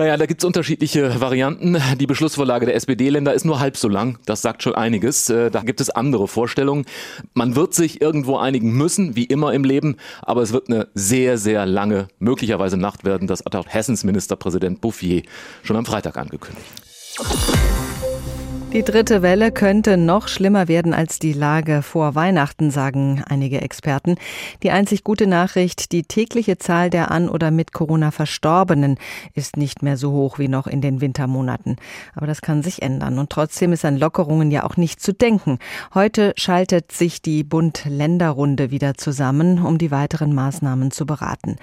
Naja, 0.00 0.16
da 0.16 0.24
gibt's 0.24 0.46
unterschiedliche 0.46 1.20
Varianten. 1.20 1.76
Die 1.98 2.06
Beschlussvorlage 2.06 2.64
der 2.64 2.74
SPD-Länder 2.74 3.34
ist 3.34 3.44
nur 3.44 3.60
halb 3.60 3.76
so 3.76 3.86
lang. 3.86 4.18
Das 4.24 4.40
sagt 4.40 4.62
schon 4.62 4.74
einiges. 4.74 5.28
Äh, 5.28 5.50
da 5.50 5.60
gibt 5.60 5.78
es 5.78 5.90
andere 5.90 6.26
Vorstellungen. 6.26 6.86
Man 7.34 7.54
wird 7.54 7.74
sich 7.74 8.00
irgendwo 8.00 8.38
einigen 8.38 8.72
müssen, 8.72 9.14
wie 9.14 9.24
immer 9.24 9.52
im 9.52 9.62
Leben. 9.62 9.98
Aber 10.22 10.40
es 10.40 10.54
wird 10.54 10.70
eine 10.70 10.88
sehr, 10.94 11.36
sehr 11.36 11.66
lange, 11.66 12.08
möglicherweise 12.18 12.78
Nacht 12.78 13.04
werden. 13.04 13.28
Das 13.28 13.40
hat 13.44 13.54
auch 13.54 13.66
Hessens 13.68 14.02
Ministerpräsident 14.02 14.80
Bouffier 14.80 15.20
schon 15.62 15.76
am 15.76 15.84
Freitag 15.84 16.16
angekündigt. 16.16 16.64
Die 18.72 18.84
dritte 18.84 19.20
Welle 19.20 19.50
könnte 19.50 19.96
noch 19.96 20.28
schlimmer 20.28 20.68
werden 20.68 20.94
als 20.94 21.18
die 21.18 21.32
Lage 21.32 21.82
vor 21.82 22.14
Weihnachten, 22.14 22.70
sagen 22.70 23.20
einige 23.28 23.60
Experten. 23.62 24.14
Die 24.62 24.70
einzig 24.70 25.02
gute 25.02 25.26
Nachricht, 25.26 25.90
die 25.90 26.04
tägliche 26.04 26.56
Zahl 26.56 26.88
der 26.88 27.10
an 27.10 27.28
oder 27.28 27.50
mit 27.50 27.72
Corona 27.72 28.12
Verstorbenen 28.12 28.96
ist 29.34 29.56
nicht 29.56 29.82
mehr 29.82 29.96
so 29.96 30.12
hoch 30.12 30.38
wie 30.38 30.46
noch 30.46 30.68
in 30.68 30.80
den 30.80 31.00
Wintermonaten. 31.00 31.78
Aber 32.14 32.28
das 32.28 32.42
kann 32.42 32.62
sich 32.62 32.80
ändern. 32.80 33.18
Und 33.18 33.30
trotzdem 33.30 33.72
ist 33.72 33.84
an 33.84 33.98
Lockerungen 33.98 34.52
ja 34.52 34.62
auch 34.62 34.76
nicht 34.76 35.02
zu 35.02 35.12
denken. 35.12 35.58
Heute 35.92 36.32
schaltet 36.36 36.92
sich 36.92 37.20
die 37.20 37.42
Bund-Länder-Runde 37.42 38.70
wieder 38.70 38.94
zusammen, 38.94 39.60
um 39.60 39.78
die 39.78 39.90
weiteren 39.90 40.32
Maßnahmen 40.32 40.92
zu 40.92 41.06
beraten. 41.06 41.56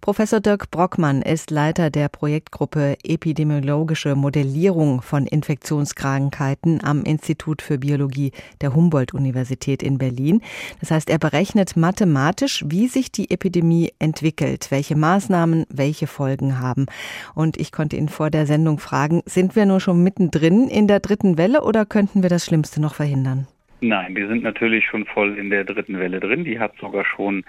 Professor 0.00 0.40
Dirk 0.40 0.72
Brockmann 0.72 1.22
ist 1.22 1.52
Leiter 1.52 1.90
der 1.90 2.08
Projektgruppe 2.08 2.96
Epidemiologische 3.04 4.16
Modellierung 4.16 5.02
von 5.02 5.24
Infektionskrankheiten 5.24 6.47
Wissenschaftswissenschaftswissenschaften 6.48 6.80
am 6.82 7.02
Institut 7.04 7.62
für 7.62 7.78
Biologie 7.78 8.32
der 8.60 8.74
Humboldt-Universität 8.74 9.82
in 9.82 9.98
Berlin. 9.98 10.40
Das 10.80 10.90
heißt, 10.90 11.10
er 11.10 11.18
berechnet 11.18 11.76
mathematisch, 11.76 12.64
wie 12.66 12.88
sich 12.88 13.10
die 13.10 13.30
Epidemie 13.30 13.92
entwickelt, 13.98 14.70
welche 14.70 14.96
Maßnahmen 14.96 15.66
welche 15.68 16.06
Folgen 16.06 16.58
haben. 16.60 16.86
Und 17.34 17.56
ich 17.58 17.72
konnte 17.72 17.96
ihn 17.96 18.08
vor 18.08 18.30
der 18.30 18.46
Sendung 18.46 18.78
fragen, 18.78 19.22
sind 19.26 19.56
wir 19.56 19.66
nur 19.66 19.80
schon 19.80 20.02
mittendrin 20.02 20.68
in 20.68 20.86
der 20.86 21.00
dritten 21.00 21.38
Welle 21.38 21.62
oder 21.62 21.84
könnten 21.86 22.22
wir 22.22 22.30
das 22.30 22.44
Schlimmste 22.44 22.80
noch 22.80 22.94
verhindern? 22.94 23.46
Nein, 23.80 24.16
wir 24.16 24.26
sind 24.26 24.42
natürlich 24.42 24.86
schon 24.86 25.04
voll 25.04 25.38
in 25.38 25.50
der 25.50 25.62
dritten 25.62 26.00
Welle 26.00 26.18
drin. 26.18 26.44
Die 26.44 26.58
hat 26.58 26.72
sogar 26.80 27.04
schon 27.04 27.44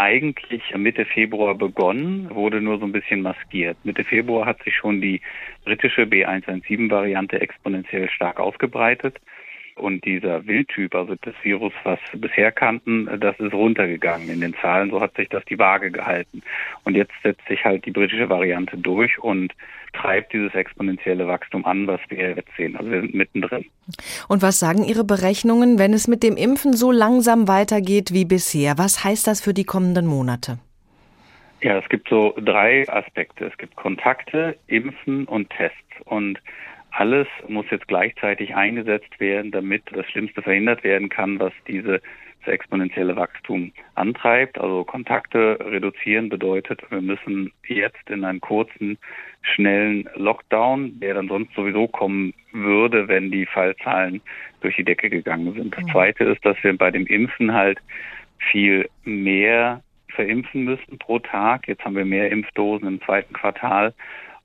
eigentlich 0.00 0.62
Mitte 0.76 1.04
Februar 1.04 1.54
begonnen, 1.54 2.30
wurde 2.34 2.62
nur 2.62 2.78
so 2.78 2.86
ein 2.86 2.92
bisschen 2.92 3.20
maskiert. 3.20 3.76
Mitte 3.84 4.02
Februar 4.02 4.46
hat 4.46 4.62
sich 4.64 4.74
schon 4.74 5.02
die 5.02 5.20
britische 5.64 6.02
B117-Variante 6.02 7.38
exponentiell 7.38 8.08
stark 8.08 8.40
ausgebreitet. 8.40 9.18
Und 9.80 10.04
dieser 10.04 10.46
Wildtyp, 10.46 10.94
also 10.94 11.14
das 11.22 11.34
Virus, 11.42 11.72
was 11.84 11.98
wir 12.12 12.20
bisher 12.20 12.52
kannten, 12.52 13.08
das 13.18 13.38
ist 13.40 13.52
runtergegangen 13.52 14.28
in 14.28 14.40
den 14.40 14.54
Zahlen. 14.54 14.90
So 14.90 15.00
hat 15.00 15.14
sich 15.16 15.28
das 15.28 15.44
die 15.46 15.58
Waage 15.58 15.90
gehalten. 15.90 16.42
Und 16.84 16.94
jetzt 16.94 17.12
setzt 17.22 17.46
sich 17.48 17.64
halt 17.64 17.84
die 17.86 17.90
britische 17.90 18.28
Variante 18.28 18.76
durch 18.76 19.18
und 19.18 19.52
treibt 19.92 20.32
dieses 20.32 20.54
exponentielle 20.54 21.26
Wachstum 21.26 21.64
an, 21.64 21.86
was 21.86 22.00
wir 22.08 22.30
jetzt 22.30 22.56
sehen. 22.56 22.76
Also 22.76 22.90
wir 22.90 23.00
sind 23.00 23.14
mittendrin. 23.14 23.64
Und 24.28 24.42
was 24.42 24.58
sagen 24.58 24.84
Ihre 24.84 25.04
Berechnungen, 25.04 25.78
wenn 25.78 25.92
es 25.92 26.06
mit 26.06 26.22
dem 26.22 26.36
Impfen 26.36 26.74
so 26.74 26.92
langsam 26.92 27.48
weitergeht 27.48 28.12
wie 28.12 28.24
bisher? 28.24 28.78
Was 28.78 29.04
heißt 29.04 29.26
das 29.26 29.40
für 29.40 29.54
die 29.54 29.64
kommenden 29.64 30.06
Monate? 30.06 30.58
Ja, 31.62 31.78
es 31.78 31.88
gibt 31.88 32.08
so 32.08 32.34
drei 32.40 32.88
Aspekte. 32.88 33.46
Es 33.46 33.56
gibt 33.58 33.76
Kontakte, 33.76 34.56
Impfen 34.66 35.26
und 35.26 35.50
Tests. 35.50 35.76
Und 36.04 36.38
alles 36.92 37.28
muss 37.48 37.66
jetzt 37.70 37.88
gleichzeitig 37.88 38.54
eingesetzt 38.54 39.18
werden, 39.20 39.50
damit 39.50 39.82
das 39.92 40.06
Schlimmste 40.06 40.42
verhindert 40.42 40.84
werden 40.84 41.08
kann, 41.08 41.38
was 41.38 41.52
diese 41.66 42.00
das 42.44 42.54
exponentielle 42.54 43.16
Wachstum 43.16 43.72
antreibt. 43.94 44.58
Also 44.58 44.84
Kontakte 44.84 45.58
reduzieren 45.60 46.28
bedeutet, 46.28 46.80
wir 46.90 47.02
müssen 47.02 47.52
jetzt 47.66 48.08
in 48.08 48.24
einen 48.24 48.40
kurzen, 48.40 48.98
schnellen 49.42 50.08
Lockdown, 50.16 51.00
der 51.00 51.14
dann 51.14 51.28
sonst 51.28 51.54
sowieso 51.54 51.86
kommen 51.88 52.34
würde, 52.52 53.08
wenn 53.08 53.30
die 53.30 53.46
Fallzahlen 53.46 54.20
durch 54.60 54.76
die 54.76 54.84
Decke 54.84 55.10
gegangen 55.10 55.52
sind. 55.54 55.76
Das. 55.76 55.84
Zweite 55.92 56.24
ist, 56.24 56.44
dass 56.44 56.56
wir 56.62 56.76
bei 56.76 56.90
dem 56.90 57.06
Impfen 57.06 57.52
halt 57.52 57.78
viel 58.50 58.88
mehr 59.04 59.82
verimpfen 60.08 60.64
müssen 60.64 60.98
pro 60.98 61.18
Tag. 61.18 61.68
Jetzt 61.68 61.84
haben 61.84 61.96
wir 61.96 62.04
mehr 62.04 62.30
Impfdosen 62.30 62.88
im 62.88 63.02
zweiten 63.02 63.32
Quartal. 63.32 63.94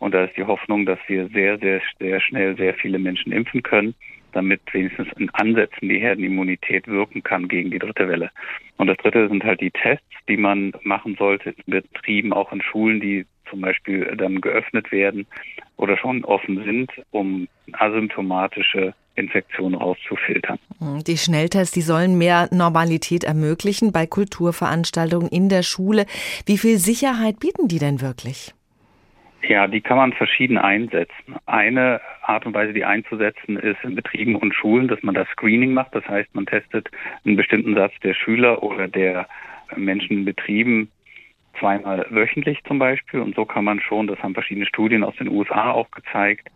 Und 0.06 0.14
da 0.14 0.26
ist 0.26 0.38
die 0.38 0.44
Hoffnung, 0.44 0.86
dass 0.86 1.00
wir 1.08 1.30
sehr, 1.30 1.58
sehr, 1.58 1.82
sehr 2.00 2.22
schnell 2.22 2.56
sehr 2.58 2.76
viele 2.76 3.00
Menschen 3.00 3.32
impfen 3.32 3.64
können, 3.64 3.96
damit 4.34 4.62
wenigstens 4.72 5.08
in 5.18 5.32
Ansätzen 5.32 5.90
die 5.90 5.98
Herdenimmunität 5.98 6.88
wirken 6.88 7.24
kann 7.24 7.48
gegen 7.48 7.72
die 7.72 7.80
dritte 7.80 8.08
Welle. 8.08 8.30
Und 8.78 8.86
das 8.86 8.98
dritte 8.98 9.28
sind 9.30 9.44
halt 9.44 9.62
die 9.62 9.72
Tests, 9.72 10.06
die 10.30 10.38
man 10.38 10.74
machen 10.84 11.16
sollte 11.18 11.56
Betrieben, 11.66 12.34
auch 12.34 12.54
in 12.54 12.62
Schulen, 12.62 13.02
die 13.02 13.26
zum 13.50 13.62
Beispiel 13.62 14.16
dann 14.16 14.42
geöffnet 14.42 14.92
werden 14.92 15.26
oder 15.78 15.98
schon 15.98 16.24
offen 16.24 16.64
sind, 16.64 16.92
um 17.10 17.48
asymptomatische 17.72 18.94
Infektionen 19.16 19.74
rauszufiltern. 19.74 20.60
Die 21.08 21.18
Schnelltests, 21.18 21.74
die 21.74 21.82
sollen 21.82 22.20
mehr 22.20 22.48
Normalität 22.52 23.24
ermöglichen 23.24 23.92
bei 23.92 24.06
Kulturveranstaltungen 24.06 25.30
in 25.30 25.50
der 25.50 25.64
Schule. 25.64 26.06
Wie 26.46 26.60
viel 26.60 26.78
Sicherheit 26.78 27.40
bieten 27.40 27.68
die 27.68 27.80
denn 27.80 28.02
wirklich? 28.02 28.54
Ja, 29.48 29.68
die 29.68 29.82
kann 29.82 29.98
man 29.98 30.14
verschieden 30.14 30.58
einsetzen. 30.58 31.36
Eine 31.46 32.02
Art 32.24 32.46
und 32.46 32.54
Weise, 32.54 32.74
die 32.74 32.86
einzusetzen, 32.86 33.58
ist 33.58 33.84
in 33.84 33.96
Betrieben 33.96 34.36
und 34.36 34.56
Schulen, 34.56 34.88
dass 34.88 35.04
man 35.04 35.14
das 35.14 35.28
Screening 35.30 35.74
macht. 35.74 35.94
Das 35.94 36.08
heißt, 36.08 36.34
man 36.34 36.46
testet 36.46 36.90
einen 37.26 37.36
bestimmten 37.36 37.76
Satz 37.76 37.94
der 38.04 38.14
Schüler 38.14 38.64
oder 38.64 38.88
der 38.88 39.28
Menschen 39.76 40.20
in 40.20 40.26
Betrieben 40.26 40.90
zweimal 41.60 42.06
wöchentlich 42.10 42.64
zum 42.64 42.80
Beispiel. 42.80 43.20
Und 43.20 43.36
so 43.36 43.46
kann 43.46 43.66
man 43.66 43.80
schon, 43.80 44.08
das 44.08 44.20
haben 44.20 44.34
verschiedene 44.34 44.66
Studien 44.66 45.04
aus 45.04 45.16
den 45.18 45.30
USA 45.30 45.72
auch 45.72 45.92
gezeigt, 45.92 46.50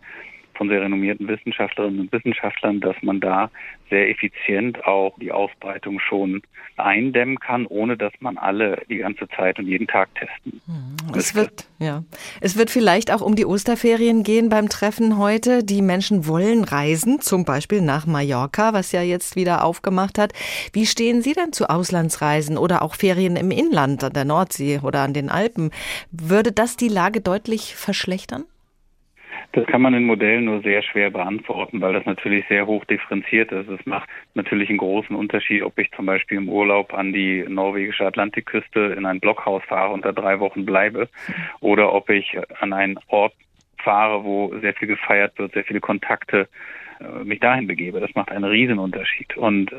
von 0.59 0.67
sehr 0.67 0.81
renommierten 0.81 1.29
Wissenschaftlerinnen 1.29 2.01
und 2.01 2.11
Wissenschaftlern, 2.11 2.81
dass 2.81 2.97
man 3.01 3.21
da 3.21 3.49
sehr 3.89 4.09
effizient 4.09 4.85
auch 4.85 5.17
die 5.17 5.31
Ausbreitung 5.31 5.99
schon 6.01 6.41
eindämmen 6.75 7.39
kann, 7.39 7.65
ohne 7.65 7.95
dass 7.95 8.11
man 8.19 8.37
alle 8.37 8.81
die 8.89 8.97
ganze 8.97 9.27
Zeit 9.29 9.57
und 9.57 9.67
jeden 9.67 9.87
Tag 9.87 10.09
testen. 10.15 10.61
Hm, 10.65 11.15
es 11.15 11.33
wird, 11.33 11.65
ja. 11.79 12.03
Es 12.41 12.57
wird 12.57 12.69
vielleicht 12.69 13.09
auch 13.11 13.21
um 13.21 13.35
die 13.35 13.45
Osterferien 13.45 14.23
gehen 14.23 14.49
beim 14.49 14.67
Treffen 14.67 15.17
heute. 15.17 15.63
Die 15.63 15.81
Menschen 15.81 16.27
wollen 16.27 16.65
reisen, 16.65 17.21
zum 17.21 17.45
Beispiel 17.45 17.81
nach 17.81 18.05
Mallorca, 18.05 18.73
was 18.73 18.91
ja 18.91 19.01
jetzt 19.01 19.37
wieder 19.37 19.63
aufgemacht 19.63 20.19
hat. 20.19 20.33
Wie 20.73 20.85
stehen 20.85 21.21
Sie 21.21 21.33
denn 21.33 21.53
zu 21.53 21.69
Auslandsreisen 21.69 22.57
oder 22.57 22.81
auch 22.81 22.95
Ferien 22.95 23.37
im 23.37 23.51
Inland, 23.51 24.03
an 24.03 24.13
der 24.13 24.25
Nordsee 24.25 24.81
oder 24.83 25.03
an 25.03 25.13
den 25.13 25.29
Alpen? 25.29 25.71
Würde 26.11 26.51
das 26.51 26.75
die 26.75 26.89
Lage 26.89 27.21
deutlich 27.21 27.75
verschlechtern? 27.75 28.43
Das 29.51 29.65
kann 29.65 29.81
man 29.81 29.95
in 29.95 30.05
Modellen 30.05 30.45
nur 30.45 30.61
sehr 30.61 30.83
schwer 30.83 31.09
beantworten, 31.09 31.81
weil 31.81 31.93
das 31.93 32.05
natürlich 32.05 32.45
sehr 32.47 32.67
hoch 32.67 32.85
differenziert 32.85 33.51
ist. 33.51 33.67
Es 33.67 33.83
macht 33.85 34.07
natürlich 34.35 34.69
einen 34.69 34.77
großen 34.77 35.15
Unterschied, 35.15 35.63
ob 35.63 35.79
ich 35.79 35.91
zum 35.91 36.05
Beispiel 36.05 36.37
im 36.37 36.49
Urlaub 36.49 36.93
an 36.93 37.13
die 37.13 37.43
norwegische 37.47 38.05
Atlantikküste 38.05 38.95
in 38.95 39.07
ein 39.07 39.19
Blockhaus 39.19 39.63
fahre 39.63 39.93
und 39.93 40.05
da 40.05 40.11
drei 40.11 40.39
Wochen 40.39 40.65
bleibe 40.65 41.09
oder 41.61 41.93
ob 41.93 42.11
ich 42.11 42.37
an 42.61 42.73
einen 42.73 42.99
Ort 43.07 43.33
fahre, 43.79 44.23
wo 44.23 44.55
sehr 44.59 44.75
viel 44.75 44.87
gefeiert 44.87 45.39
wird, 45.39 45.53
sehr 45.53 45.63
viele 45.63 45.79
Kontakte 45.79 46.47
äh, 46.99 47.23
mich 47.23 47.39
dahin 47.39 47.65
begebe. 47.65 47.99
Das 47.99 48.13
macht 48.13 48.31
einen 48.31 48.43
Riesenunterschied. 48.43 49.35
Und 49.35 49.71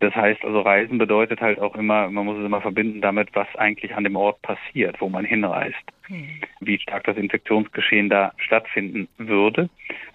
das 0.00 0.14
heißt 0.14 0.44
also, 0.44 0.60
Reisen 0.60 0.98
bedeutet 0.98 1.40
halt 1.40 1.58
auch 1.58 1.74
immer, 1.74 2.10
man 2.10 2.26
muss 2.26 2.38
es 2.38 2.44
immer 2.44 2.60
verbinden 2.60 3.00
damit, 3.00 3.28
was 3.32 3.48
eigentlich 3.56 3.94
an 3.94 4.04
dem 4.04 4.16
Ort 4.16 4.42
passiert, 4.42 5.00
wo 5.00 5.08
man 5.08 5.24
hinreist. 5.24 5.76
Hm. 6.08 6.28
Wie 6.60 6.78
stark 6.78 7.04
das 7.04 7.16
Infektionsgeschehen 7.16 8.10
da 8.10 8.32
stattfinden 8.36 9.08
würde. 9.16 9.70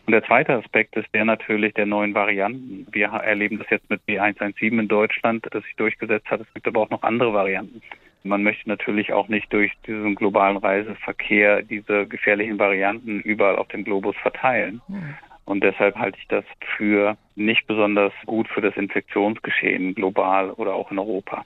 Und 0.05 0.11
der 0.11 0.23
zweite 0.23 0.53
Aspekt 0.53 0.95
ist 0.95 1.07
der 1.13 1.25
natürlich 1.25 1.73
der 1.73 1.87
neuen 1.87 2.13
Varianten. 2.13 2.85
Wir 2.91 3.07
erleben 3.07 3.57
das 3.57 3.69
jetzt 3.71 3.89
mit 3.89 4.01
B117 4.07 4.79
in 4.79 4.87
Deutschland, 4.87 5.47
das 5.49 5.63
sich 5.63 5.75
durchgesetzt 5.75 6.29
hat. 6.29 6.41
Es 6.41 6.53
gibt 6.53 6.67
aber 6.67 6.81
auch 6.81 6.89
noch 6.91 7.01
andere 7.01 7.33
Varianten. 7.33 7.81
Man 8.23 8.43
möchte 8.43 8.69
natürlich 8.69 9.13
auch 9.13 9.29
nicht 9.29 9.51
durch 9.51 9.71
diesen 9.87 10.13
globalen 10.13 10.57
Reiseverkehr 10.57 11.63
diese 11.63 12.05
gefährlichen 12.05 12.59
Varianten 12.59 13.19
überall 13.21 13.55
auf 13.55 13.67
dem 13.69 13.83
Globus 13.83 14.15
verteilen. 14.17 14.79
Hm. 14.87 15.15
Und 15.51 15.65
deshalb 15.65 15.97
halte 15.97 16.17
ich 16.17 16.29
das 16.29 16.45
für 16.77 17.17
nicht 17.35 17.67
besonders 17.67 18.13
gut 18.25 18.47
für 18.47 18.61
das 18.61 18.73
Infektionsgeschehen 18.77 19.95
global 19.95 20.51
oder 20.51 20.73
auch 20.73 20.91
in 20.91 20.97
Europa. 20.97 21.43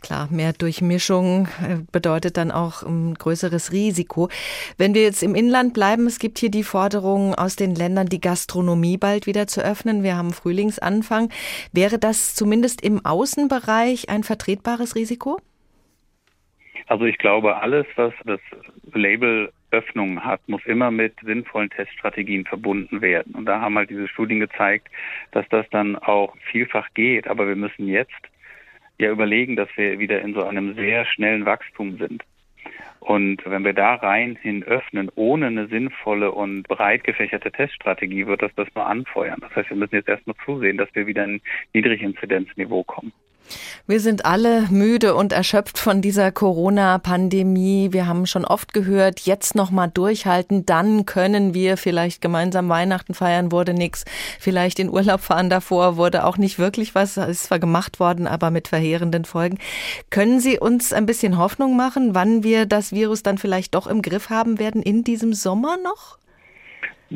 Klar, 0.00 0.28
mehr 0.30 0.54
Durchmischung 0.54 1.48
äh, 1.62 1.76
bedeutet 1.92 2.38
dann 2.38 2.50
auch 2.50 2.82
ein 2.82 3.12
größeres 3.12 3.70
Risiko. 3.70 4.30
Wenn 4.78 4.94
wir 4.94 5.02
jetzt 5.02 5.22
im 5.22 5.34
Inland 5.34 5.74
bleiben, 5.74 6.06
es 6.06 6.18
gibt 6.18 6.38
hier 6.38 6.50
die 6.50 6.62
Forderung 6.62 7.34
aus 7.34 7.54
den 7.54 7.74
Ländern, 7.74 8.06
die 8.06 8.20
Gastronomie 8.22 8.96
bald 8.96 9.26
wieder 9.26 9.46
zu 9.46 9.62
öffnen. 9.62 10.02
Wir 10.02 10.16
haben 10.16 10.32
Frühlingsanfang. 10.32 11.28
Wäre 11.70 11.98
das 11.98 12.34
zumindest 12.34 12.80
im 12.80 13.04
Außenbereich 13.04 14.08
ein 14.08 14.22
vertretbares 14.22 14.94
Risiko? 14.94 15.38
Also 16.86 17.04
ich 17.04 17.18
glaube, 17.18 17.56
alles, 17.58 17.84
was 17.96 18.14
das 18.24 18.40
Label 18.94 19.52
Öffnung 19.74 20.24
hat, 20.24 20.40
muss 20.48 20.64
immer 20.66 20.90
mit 20.90 21.14
sinnvollen 21.22 21.70
Teststrategien 21.70 22.44
verbunden 22.44 23.00
werden. 23.02 23.34
Und 23.34 23.46
da 23.46 23.60
haben 23.60 23.76
halt 23.76 23.90
diese 23.90 24.08
Studien 24.08 24.40
gezeigt, 24.40 24.88
dass 25.32 25.48
das 25.48 25.66
dann 25.70 25.96
auch 25.96 26.36
vielfach 26.50 26.88
geht. 26.94 27.26
Aber 27.26 27.48
wir 27.48 27.56
müssen 27.56 27.88
jetzt 27.88 28.12
ja 28.98 29.10
überlegen, 29.10 29.56
dass 29.56 29.68
wir 29.76 29.98
wieder 29.98 30.22
in 30.22 30.34
so 30.34 30.44
einem 30.44 30.74
sehr 30.74 31.04
schnellen 31.04 31.44
Wachstum 31.44 31.98
sind. 31.98 32.22
Und 33.00 33.42
wenn 33.44 33.64
wir 33.64 33.74
da 33.74 33.96
rein 33.96 34.38
hin 34.40 34.62
öffnen, 34.62 35.10
ohne 35.14 35.48
eine 35.48 35.66
sinnvolle 35.66 36.32
und 36.32 36.62
breit 36.62 37.04
gefächerte 37.04 37.52
Teststrategie, 37.52 38.26
wird 38.26 38.40
das 38.40 38.54
das 38.54 38.68
nur 38.74 38.86
anfeuern. 38.86 39.40
Das 39.40 39.54
heißt, 39.54 39.68
wir 39.68 39.76
müssen 39.76 39.96
jetzt 39.96 40.08
erstmal 40.08 40.36
zusehen, 40.44 40.78
dass 40.78 40.88
wir 40.94 41.06
wieder 41.06 41.24
ein 41.24 41.42
Niedriginzidenzniveau 41.74 42.82
kommen. 42.84 43.12
Wir 43.86 44.00
sind 44.00 44.24
alle 44.24 44.62
müde 44.70 45.14
und 45.14 45.32
erschöpft 45.32 45.78
von 45.78 46.00
dieser 46.00 46.32
Corona-Pandemie. 46.32 47.88
Wir 47.92 48.06
haben 48.06 48.26
schon 48.26 48.44
oft 48.44 48.72
gehört, 48.72 49.20
jetzt 49.20 49.54
noch 49.54 49.70
mal 49.70 49.88
durchhalten, 49.88 50.64
dann 50.64 51.04
können 51.04 51.52
wir 51.52 51.76
vielleicht 51.76 52.20
gemeinsam 52.20 52.68
Weihnachten 52.68 53.14
feiern, 53.14 53.52
wurde 53.52 53.74
nichts. 53.74 54.04
Vielleicht 54.40 54.78
in 54.78 54.88
Urlaub 54.88 55.20
fahren 55.20 55.50
davor 55.50 55.96
wurde 55.96 56.24
auch 56.24 56.38
nicht 56.38 56.58
wirklich 56.58 56.94
was, 56.94 57.16
ist 57.16 57.44
zwar 57.44 57.58
gemacht 57.58 58.00
worden, 58.00 58.26
aber 58.26 58.50
mit 58.50 58.68
verheerenden 58.68 59.24
Folgen. 59.24 59.58
Können 60.10 60.40
Sie 60.40 60.58
uns 60.58 60.92
ein 60.92 61.06
bisschen 61.06 61.36
Hoffnung 61.36 61.76
machen, 61.76 62.14
wann 62.14 62.42
wir 62.42 62.66
das 62.66 62.92
Virus 62.92 63.22
dann 63.22 63.38
vielleicht 63.38 63.74
doch 63.74 63.86
im 63.86 64.02
Griff 64.02 64.30
haben 64.30 64.58
werden 64.58 64.82
in 64.82 65.04
diesem 65.04 65.34
Sommer 65.34 65.76
noch? 65.82 66.18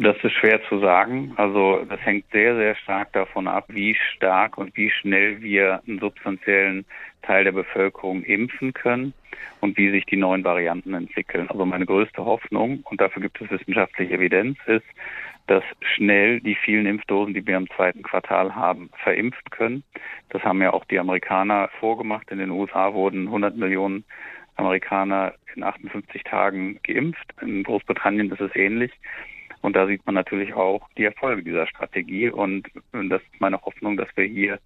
Das 0.01 0.17
ist 0.23 0.33
schwer 0.35 0.63
zu 0.69 0.79
sagen. 0.79 1.33
Also 1.37 1.85
das 1.89 1.99
hängt 2.05 2.31
sehr, 2.31 2.55
sehr 2.55 2.77
stark 2.77 3.13
davon 3.15 3.49
ab, 3.49 3.65
wie 3.67 3.97
stark 4.15 4.57
und 4.57 4.77
wie 4.77 4.91
schnell 4.91 5.43
wir 5.43 5.83
einen 5.89 5.99
substanziellen 5.99 6.85
Teil 7.23 7.43
der 7.43 7.51
Bevölkerung 7.51 8.23
impfen 8.23 8.73
können 8.75 9.13
und 9.61 9.77
wie 9.77 9.91
sich 9.91 10.07
die 10.07 10.17
neuen 10.17 10.45
Varianten 10.45 10.95
entwickeln. 10.95 11.51
Also 11.51 11.67
meine 11.67 11.85
größte 11.85 12.25
Hoffnung, 12.25 12.85
und 12.85 13.01
dafür 13.01 13.23
gibt 13.23 13.41
es 13.41 13.51
wissenschaftliche 13.51 14.15
Evidenz, 14.15 14.57
ist, 14.67 14.87
dass 15.49 15.65
schnell 15.81 16.41
die 16.41 16.55
vielen 16.55 16.87
Impfdosen, 16.87 17.35
die 17.35 17.45
wir 17.45 17.57
im 17.57 17.69
zweiten 17.71 18.05
Quartal 18.05 18.55
haben, 18.55 18.91
verimpft 19.03 19.51
können. 19.51 19.83
Das 20.29 20.45
haben 20.45 20.63
ja 20.63 20.73
auch 20.73 20.85
die 20.85 21.01
Amerikaner 21.01 21.71
vorgemacht. 21.81 22.31
In 22.31 22.39
den 22.39 22.51
USA 22.51 22.93
wurden 22.93 23.27
100 23.27 23.57
Millionen 23.57 24.05
Amerikaner 24.55 25.35
in 25.57 25.65
58 25.65 26.23
Tagen 26.23 26.79
geimpft. 26.85 27.35
In 27.43 27.65
Großbritannien 27.65 28.31
ist 28.31 28.41
es 28.41 28.55
ähnlich. 28.55 28.93
Und 29.63 29.75
da 29.75 29.87
sieht 29.87 30.05
man 30.07 30.15
natürlich 30.15 30.55
auch 30.55 30.89
die 30.97 31.05
Erfolge 31.05 31.43
dieser 31.43 31.67
Strategie. 31.67 32.31
Und 32.31 32.69
das 32.93 33.23
ist 33.23 33.41
meine 33.41 33.61
Hoffnung, 33.61 33.97
dass 33.97 34.09
wir 34.15 34.25
hier 34.25 34.59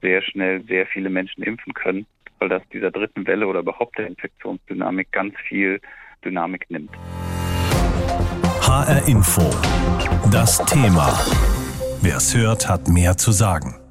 sehr 0.00 0.22
schnell 0.22 0.62
sehr 0.64 0.86
viele 0.86 1.10
Menschen 1.10 1.42
impfen 1.44 1.74
können, 1.74 2.06
weil 2.38 2.48
das 2.48 2.62
dieser 2.72 2.90
dritten 2.90 3.26
Welle 3.26 3.46
oder 3.46 3.60
überhaupt 3.60 3.98
der 3.98 4.08
Infektionsdynamik 4.08 5.12
ganz 5.12 5.34
viel 5.48 5.80
Dynamik 6.24 6.66
nimmt. 6.70 6.90
HR 8.62 9.06
Info. 9.06 9.42
Das 10.30 10.58
Thema. 10.66 11.08
Wer's 12.02 12.34
hört, 12.34 12.68
hat 12.68 12.88
mehr 12.88 13.16
zu 13.16 13.32
sagen. 13.32 13.81